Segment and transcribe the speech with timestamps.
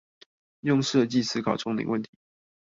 [0.61, 2.09] 用設計思考重擬問題